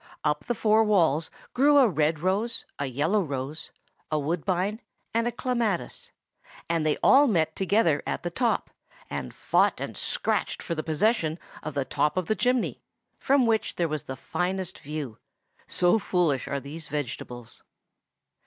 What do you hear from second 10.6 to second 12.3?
for the possession of the top of